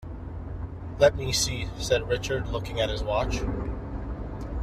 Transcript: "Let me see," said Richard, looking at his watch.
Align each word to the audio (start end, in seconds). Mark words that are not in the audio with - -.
"Let 0.97 1.15
me 1.15 1.31
see," 1.31 1.67
said 1.77 2.07
Richard, 2.09 2.47
looking 2.49 2.79
at 2.81 2.89
his 2.89 3.03
watch. 3.03 3.41